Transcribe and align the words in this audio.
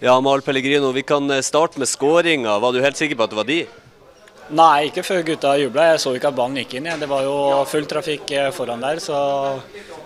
Ja, 0.00 0.20
Mal 0.20 0.42
Pellegrino, 0.42 0.92
vi 0.92 1.02
kan 1.02 1.30
eh, 1.30 1.40
starte 1.40 1.78
med 1.78 1.88
skåringa. 1.88 2.58
Var 2.58 2.72
du 2.72 2.80
helt 2.82 2.96
sikker 2.96 3.16
på 3.16 3.24
at 3.24 3.30
det 3.32 3.38
var 3.38 3.48
de? 3.48 3.58
Nei, 4.54 4.90
ikke 4.90 5.04
før 5.06 5.22
gutta 5.24 5.54
jubla. 5.56 5.86
Jeg 5.92 6.02
så 6.02 6.12
ikke 6.18 6.28
at 6.32 6.36
ballen 6.36 6.58
gikk 6.60 6.74
inn. 6.76 6.90
Det 7.00 7.08
var 7.08 7.24
jo 7.24 7.36
full 7.70 7.86
trafikk 7.88 8.34
eh, 8.34 8.50
foran 8.52 8.82
der, 8.84 9.00
så 9.00 9.16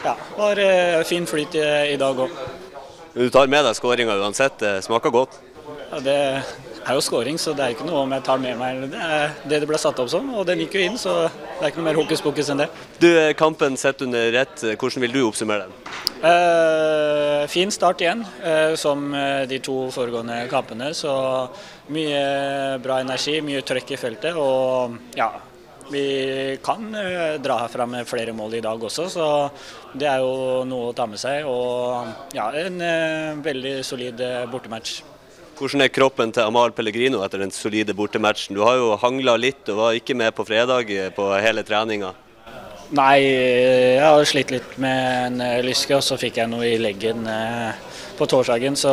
ja, 0.04 0.14
det 0.14 0.38
var 0.38 0.62
eh, 0.62 1.03
fin 1.09 1.27
flyt 1.27 1.56
i, 1.59 1.66
i 1.95 1.98
dag 2.01 2.21
òg. 2.27 2.37
Du 3.16 3.27
tar 3.35 3.51
med 3.51 3.64
deg 3.66 3.74
skåringa 3.74 4.19
uansett. 4.21 4.61
Det 4.61 4.77
smaker 4.87 5.14
godt. 5.14 5.40
Ja, 5.89 6.03
det 6.05 6.19
er 6.89 6.97
jo 6.97 7.05
scoring, 7.05 7.39
så 7.41 7.53
det 7.57 7.65
er 7.65 7.75
ikke 7.75 7.87
noe 7.89 8.03
om 8.05 8.13
jeg 8.17 8.25
tar 8.27 8.41
med 8.43 8.59
meg 8.61 8.85
det 8.93 9.01
er 9.03 9.33
det 9.49 9.61
det 9.63 9.69
ble 9.69 9.79
satt 9.81 9.99
opp 10.01 10.11
som. 10.13 10.29
Og 10.35 10.47
den 10.49 10.63
gikk 10.65 10.79
jo 10.79 10.85
inn, 10.85 10.99
så 11.01 11.15
det 11.29 11.61
er 11.61 11.73
ikke 11.73 11.83
noe 11.83 11.88
mer 11.91 11.99
hokus 12.01 12.23
pokus 12.25 12.49
enn 12.53 12.63
det. 12.63 12.69
Du, 13.03 13.09
Kampen 13.38 13.77
sett 13.81 14.03
under 14.05 14.38
ett, 14.45 14.65
hvordan 14.79 15.05
vil 15.05 15.17
du 15.17 15.21
oppsummere 15.27 15.67
den? 15.67 15.74
Uh, 16.19 17.45
fin 17.51 17.70
start 17.70 18.01
igjen, 18.02 18.24
uh, 18.43 18.74
som 18.74 19.12
eh, 19.15 19.45
de 19.51 19.61
to 19.62 19.77
foregående 19.95 20.41
kampene. 20.51 20.91
Så 20.97 21.12
mye 21.95 22.79
bra 22.82 23.02
energi, 23.05 23.38
mye 23.45 23.62
trøkk 23.66 23.95
i 23.95 24.01
feltet. 24.01 24.38
Og 24.41 24.96
ja, 25.18 25.29
vi 25.93 26.57
kan 26.65 26.91
dra 27.41 27.60
herfra 27.62 27.87
med 27.88 28.09
flere 28.09 28.34
mål 28.37 28.59
i 28.59 28.65
dag 28.65 28.82
også, 28.91 29.07
så 29.12 29.29
det 29.96 30.09
er 30.10 30.24
jo 30.24 30.65
noe 30.68 30.91
å 30.91 30.96
ta 30.96 31.07
med 31.09 31.20
seg. 31.20 31.46
Og 31.48 32.34
ja, 32.37 32.51
en 32.65 32.82
veldig 33.45 33.79
solid 33.87 34.20
bortematch. 34.52 34.98
Hvordan 35.58 35.82
er 35.82 35.90
kroppen 35.90 36.30
til 36.30 36.46
Amal 36.46 36.70
Pellegrino 36.70 37.18
etter 37.24 37.40
den 37.42 37.50
solide 37.50 37.90
bortematchen? 37.98 38.54
Du 38.54 38.60
har 38.62 38.76
jo 38.78 38.92
hangla 39.02 39.32
litt 39.34 39.66
og 39.72 39.80
var 39.80 39.96
ikke 39.98 40.14
med 40.14 40.30
på 40.36 40.44
fredag 40.46 40.90
eh, 40.94 41.08
på 41.10 41.24
hele 41.34 41.64
treninga. 41.66 42.12
Nei, 42.94 43.16
jeg 43.26 44.04
har 44.04 44.22
slitt 44.30 44.52
litt 44.54 44.76
med 44.78 45.00
en 45.24 45.42
eh, 45.42 45.56
lyske, 45.66 45.96
og 45.96 46.04
så 46.06 46.14
fikk 46.20 46.38
jeg 46.38 46.52
noe 46.52 46.62
i 46.62 46.76
leggen 46.78 47.26
eh, 47.26 47.74
på 48.14 48.28
torsdagen. 48.30 48.78
Så 48.78 48.92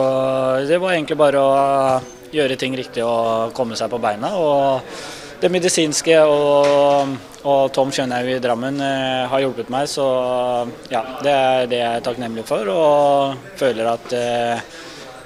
det 0.65 0.79
var 0.81 0.95
egentlig 0.95 1.19
bare 1.21 1.43
å 1.43 1.53
gjøre 2.33 2.57
ting 2.57 2.73
riktig 2.79 3.05
og 3.05 3.53
komme 3.53 3.77
seg 3.77 3.93
på 3.93 4.01
beina. 4.01 4.33
Og 4.33 4.97
det 5.43 5.53
medisinske 5.53 6.17
og, 6.25 7.13
og 7.45 7.61
Tom 7.77 7.93
Kjønhaug 7.93 8.31
i 8.33 8.41
Drammen 8.41 8.81
har 8.81 9.43
hjulpet 9.43 9.69
meg, 9.69 9.85
så 9.91 10.09
ja, 10.89 11.05
det 11.21 11.37
er 11.37 11.69
det 11.69 11.83
jeg 11.83 12.01
er 12.01 12.09
takknemlig 12.09 12.47
for. 12.49 12.73
Og 12.73 13.53
føler 13.61 13.93
at 13.93 14.17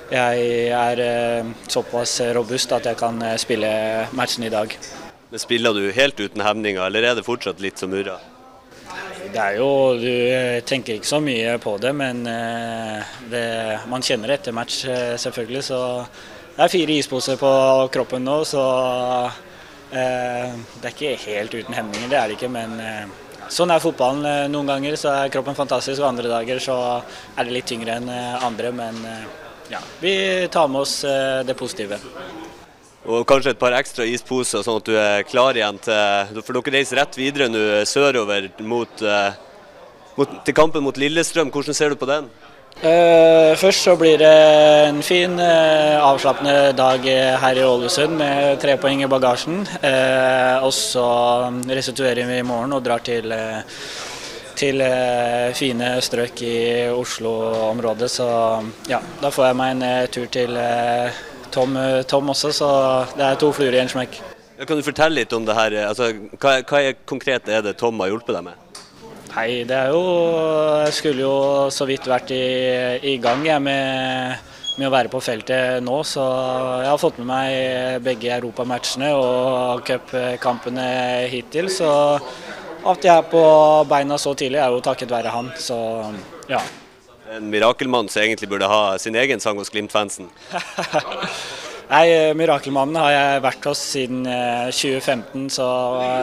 jeg 0.09 0.71
er 0.73 1.03
eh, 1.03 1.51
såpass 1.69 2.19
robust 2.35 2.73
at 2.73 2.89
jeg 2.89 2.97
kan 2.99 3.21
eh, 3.21 3.37
spille 3.41 3.69
matchen 4.17 4.47
i 4.47 4.51
dag. 4.53 4.73
Men 5.29 5.41
Spiller 5.41 5.73
du 5.77 5.91
helt 5.93 6.19
uten 6.19 6.41
hemninger, 6.41 6.81
eller 6.81 7.11
er 7.11 7.15
det 7.19 7.27
fortsatt 7.27 7.61
litt 7.61 7.77
som 7.77 7.93
murra? 7.93 8.17
Det 9.29 9.37
er 9.37 9.59
jo, 9.59 9.69
Du 10.01 10.09
eh, 10.09 10.59
tenker 10.65 10.97
ikke 10.97 11.11
så 11.11 11.21
mye 11.21 11.59
på 11.61 11.77
det, 11.77 11.93
men 11.93 12.23
det, 13.29 13.45
man 13.91 14.01
kjenner 14.01 14.31
det 14.31 14.39
etter 14.39 14.55
match, 14.57 14.81
selvfølgelig. 15.21 15.63
Så 15.69 15.79
det 16.59 16.65
er 16.65 16.71
fire 16.73 16.95
isposer 16.99 17.37
på 17.39 17.49
kroppen 17.93 18.25
nå, 18.27 18.41
så 18.43 18.61
eh, 19.95 20.55
det 20.81 20.89
er 20.89 20.91
ikke 20.91 21.11
helt 21.23 21.53
uten 21.55 21.77
hemninger. 21.77 22.09
Det 22.11 22.17
er 22.19 22.25
det 22.27 22.35
ikke, 22.35 22.49
men 22.51 22.73
eh, 22.83 23.05
sånn 23.47 23.71
er 23.71 23.79
fotballen. 23.79 24.49
Noen 24.51 24.67
ganger 24.67 24.97
så 24.99 25.13
er 25.21 25.31
kroppen 25.31 25.55
fantastisk, 25.55 26.01
og 26.01 26.09
andre 26.09 26.27
dager 26.27 26.59
så 26.59 26.75
er 26.99 27.47
det 27.47 27.55
litt 27.55 27.69
tyngre 27.71 27.95
enn 28.01 28.11
andre. 28.11 28.73
Men 28.75 28.99
eh, 29.07 29.23
ja, 29.69 29.79
vi 29.99 30.47
tar 30.51 30.67
med 30.67 30.81
oss 30.81 31.03
eh, 31.03 31.45
det 31.45 31.53
positive. 31.53 31.99
Og 33.09 33.23
kanskje 33.27 33.53
et 33.53 33.61
par 33.61 33.73
ekstra 33.77 34.05
isposer, 34.05 34.63
sånn 34.65 34.81
at 34.81 34.89
du 34.89 34.95
er 34.99 35.25
klar 35.25 35.57
igjen 35.57 35.79
til 35.81 36.41
For 36.43 36.57
dere 36.57 36.75
reiser 36.75 36.99
rett 36.99 37.15
videre 37.17 37.47
nå 37.49 37.61
sørover 37.87 38.49
mot, 38.67 39.01
eh, 39.01 39.31
mot, 40.17 40.37
til 40.45 40.57
kampen 40.57 40.85
mot 40.85 40.97
Lillestrøm. 40.97 41.51
Hvordan 41.53 41.77
ser 41.77 41.93
du 41.93 41.99
på 42.01 42.09
den? 42.09 42.29
Eh, 42.79 43.55
først 43.59 43.87
så 43.87 43.95
blir 43.99 44.19
det 44.21 44.33
en 44.89 45.01
fin, 45.03 45.39
avslappende 45.39 46.75
dag 46.77 47.07
her 47.43 47.59
i 47.59 47.65
Ålesund 47.65 48.15
med 48.19 48.59
tre 48.61 48.77
poeng 48.79 49.03
i 49.03 49.09
bagasjen. 49.09 49.63
Og 50.63 50.71
så 50.75 51.07
restituerer 51.67 52.29
vi 52.29 52.39
i 52.39 52.45
morgen 52.45 52.77
og 52.77 52.85
drar 52.85 53.03
til, 53.03 53.33
til 54.59 54.83
eh, 54.83 55.49
fine 55.57 55.93
strøk 56.03 56.43
i 56.43 56.57
Oslo-området. 56.91 58.09
Så 58.11 58.27
ja, 58.89 59.01
da 59.21 59.31
får 59.33 59.49
jeg 59.49 59.59
meg 59.59 59.75
en 59.75 59.85
eh, 59.87 60.07
tur 60.11 60.27
til 60.33 60.57
eh, 60.59 61.21
Tom, 61.53 61.77
Tom 62.09 62.29
også, 62.33 62.51
så 62.53 62.69
det 63.15 63.25
er 63.25 63.39
to 63.41 63.49
fluer 63.55 63.77
i 63.77 63.81
en 63.81 63.89
smekk. 63.89 64.19
Ja, 64.59 64.67
kan 64.67 64.77
du 64.77 64.85
fortelle 64.85 65.21
litt 65.21 65.33
om 65.33 65.47
det 65.47 65.55
her? 65.57 65.77
Altså, 65.87 66.11
hva, 66.35 66.59
hva 66.67 66.81
er 66.83 66.99
konkret 67.09 67.47
er 67.49 67.63
det 67.65 67.77
Tom 67.79 67.99
har 68.03 68.11
hjulpet 68.11 68.35
deg 68.35 68.45
med? 68.51 68.83
Nei, 69.29 69.63
det 69.69 69.75
er 69.77 69.91
jo 69.93 70.03
Jeg 70.83 70.93
skulle 70.97 71.21
jo 71.21 71.33
så 71.71 71.85
vidt 71.85 72.07
vært 72.09 72.31
i, 72.33 72.43
i 73.13 73.15
gang 73.21 73.45
jeg, 73.45 73.61
med, 73.63 74.53
med 74.77 74.89
å 74.89 74.93
være 74.93 75.11
på 75.13 75.21
feltet 75.23 75.83
nå, 75.85 76.01
så 76.05 76.25
jeg 76.83 76.89
har 76.91 77.01
fått 77.01 77.21
med 77.21 77.29
meg 77.29 78.03
begge 78.05 78.33
europamatchene 78.35 79.13
og 79.15 79.85
cupkampene 79.87 80.89
hittil. 81.31 81.71
Så 81.71 81.89
at 82.85 83.03
jeg 83.03 83.15
er 83.15 83.25
på 83.31 83.41
beina 83.89 84.17
så 84.17 84.35
tidlig, 84.37 84.59
er 84.61 84.71
jo 84.71 84.83
takket 84.83 85.11
være 85.11 85.33
han. 85.33 85.51
Så 85.59 85.77
ja. 86.49 86.61
En 87.35 87.49
mirakelmann 87.51 88.09
som 88.09 88.23
egentlig 88.23 88.49
burde 88.49 88.69
ha 88.69 88.97
sin 88.97 89.15
egen 89.15 89.39
sang 89.39 89.59
hos 89.61 89.69
Glimt-fansen. 89.69 90.31
Nei, 91.89 92.33
Mirakelmannen 92.37 92.99
har 93.01 93.11
jeg 93.11 93.41
vært 93.41 93.63
hos 93.65 93.79
siden 93.95 94.21
eh, 94.29 94.67
2015, 94.69 95.47
så 95.55 95.65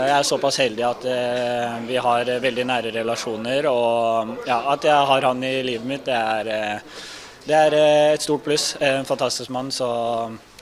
jeg 0.06 0.12
er 0.14 0.26
såpass 0.28 0.60
heldig 0.62 0.84
at 0.86 1.06
eh, 1.10 1.72
vi 1.88 1.96
har 1.98 2.30
eh, 2.30 2.38
veldig 2.42 2.66
nære 2.70 2.92
relasjoner. 2.94 3.66
Og 3.66 4.46
ja, 4.46 4.60
at 4.70 4.86
jeg 4.86 5.08
har 5.10 5.26
han 5.26 5.42
i 5.42 5.56
livet 5.66 5.88
mitt, 5.90 6.04
det 6.06 6.14
er, 6.14 6.52
eh, 6.54 7.00
det 7.48 7.56
er 7.58 7.78
eh, 7.80 8.12
et 8.12 8.22
stort 8.22 8.46
pluss. 8.46 8.68
En 8.78 9.08
fantastisk 9.08 9.50
mann. 9.50 9.72
Så 9.74 9.88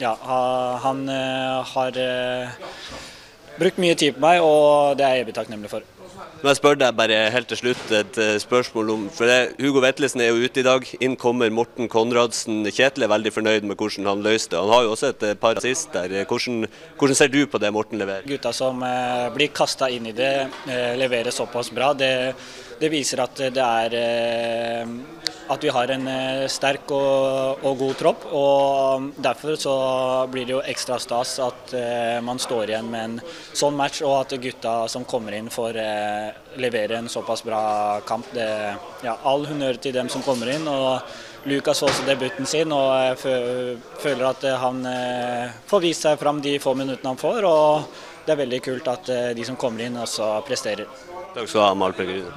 ja, 0.00 0.14
han 0.86 1.04
eh, 1.12 1.74
har 1.74 2.00
eh, 2.00 2.64
brukt 3.58 3.80
mye 3.82 3.96
tid 3.98 4.16
på 4.16 4.24
meg, 4.24 4.44
og 4.44 4.98
det 4.98 5.06
er 5.06 5.18
jeg 5.18 5.26
evig 5.26 5.36
takknemlig 5.36 5.72
for. 5.72 5.86
Men 6.44 6.50
jeg 6.50 6.58
spør 6.58 6.76
deg 6.76 6.96
bare 6.98 7.18
helt 7.32 7.48
til 7.48 7.56
slutt 7.56 7.92
et 7.96 8.18
eh, 8.20 8.34
spørsmål 8.42 8.90
om 8.92 9.04
for 9.12 9.30
det, 9.30 9.54
Hugo 9.64 9.80
Vetlesen 9.80 10.20
er 10.20 10.28
jo 10.28 10.44
ute 10.44 10.60
i 10.60 10.66
dag. 10.66 10.84
Inn 11.00 11.14
kommer 11.20 11.48
Morten 11.54 11.88
Konradsen. 11.88 12.66
Kjetil 12.68 13.06
er 13.06 13.12
veldig 13.14 13.32
fornøyd 13.32 13.64
med 13.64 13.80
hvordan 13.80 14.10
han 14.10 14.24
løste 14.26 14.52
det. 14.52 14.60
Han 14.60 14.74
har 14.74 14.84
jo 14.84 14.92
også 14.92 15.12
et 15.14 15.24
eh, 15.30 15.38
par 15.40 15.56
assist 15.60 15.96
der. 15.96 16.12
Hvordan, 16.28 16.66
hvordan 17.00 17.18
ser 17.18 17.32
du 17.32 17.40
på 17.48 17.60
det 17.62 17.72
Morten 17.72 18.02
leverer? 18.02 18.28
Gutta 18.28 18.52
som 18.52 18.84
eh, 18.84 19.30
blir 19.32 19.54
kasta 19.56 19.88
inn 19.88 20.10
i 20.10 20.14
det, 20.16 20.34
eh, 20.68 20.92
leverer 21.00 21.32
såpass 21.32 21.72
bra. 21.72 21.94
Det, 21.96 22.12
det 22.82 22.92
viser 22.92 23.24
at 23.24 23.40
det 23.56 23.64
er 23.64 23.98
eh, 24.02 25.23
at 25.52 25.64
vi 25.64 25.72
har 25.74 25.90
en 25.92 26.06
eh, 26.08 26.44
sterk 26.52 26.90
og, 26.94 27.64
og 27.64 27.78
god 27.82 27.98
tropp. 28.00 28.24
og 28.32 29.10
Derfor 29.24 29.58
så 29.60 29.74
blir 30.32 30.48
det 30.48 30.56
jo 30.56 30.62
ekstra 30.64 30.98
stas 31.02 31.36
at 31.44 31.74
eh, 31.76 32.18
man 32.24 32.40
står 32.40 32.72
igjen 32.72 32.88
med 32.90 33.04
en 33.04 33.20
sånn 33.52 33.76
match, 33.76 34.02
og 34.06 34.22
at 34.22 34.38
gutta 34.40 34.76
som 34.92 35.04
kommer 35.08 35.36
inn 35.36 35.52
får 35.52 35.78
eh, 35.82 36.32
levere 36.62 36.98
en 37.02 37.12
såpass 37.12 37.44
bra 37.44 38.00
kamp. 38.08 38.32
Det, 38.34 38.48
ja, 39.04 39.18
all 39.22 39.46
honnør 39.50 39.80
til 39.80 39.96
dem 39.96 40.10
som 40.12 40.24
kommer 40.24 40.52
inn. 40.54 40.68
og 40.70 41.02
Lukas 41.44 41.80
får 41.80 41.90
også 41.90 42.04
debuten 42.08 42.46
sin, 42.48 42.72
og 42.72 42.86
jeg 43.04 43.18
føler 44.00 44.24
at 44.30 44.44
eh, 44.48 44.56
han 44.62 44.80
eh, 44.88 45.52
får 45.68 45.82
vist 45.84 46.06
seg 46.06 46.16
fram 46.20 46.40
de 46.40 46.56
få 46.62 46.72
minuttene 46.78 47.12
han 47.12 47.20
får. 47.20 47.44
og 47.44 48.24
Det 48.24 48.32
er 48.32 48.40
veldig 48.40 48.60
kult 48.64 48.88
at 48.88 49.10
eh, 49.12 49.30
de 49.36 49.44
som 49.44 49.58
kommer 49.60 49.84
inn, 49.84 49.98
også 50.00 50.30
presterer. 50.48 50.88
Takk 51.34 51.50
skal 51.50 51.76
du 51.76 51.84
ha, 51.84 51.90
Pellegrino. 51.98 52.32